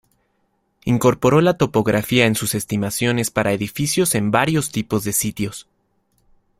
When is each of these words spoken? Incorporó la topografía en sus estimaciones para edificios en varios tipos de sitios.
Incorporó 0.85 1.41
la 1.41 1.57
topografía 1.59 2.25
en 2.25 2.33
sus 2.33 2.55
estimaciones 2.55 3.29
para 3.29 3.53
edificios 3.53 4.15
en 4.15 4.31
varios 4.31 4.71
tipos 4.71 5.03
de 5.03 5.13
sitios. 5.13 5.67